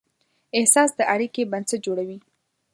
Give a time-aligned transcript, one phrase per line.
[0.57, 2.17] احساس د اړیکې بنسټ جوړوي.